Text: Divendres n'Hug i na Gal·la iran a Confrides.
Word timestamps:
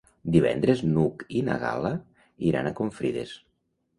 Divendres 0.35 0.79
n'Hug 0.93 1.25
i 1.41 1.43
na 1.51 1.57
Gal·la 1.65 1.91
iran 2.47 2.69
a 2.71 2.75
Confrides. 2.83 3.37